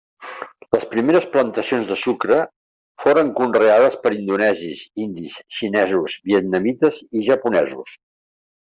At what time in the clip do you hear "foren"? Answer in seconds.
3.05-3.31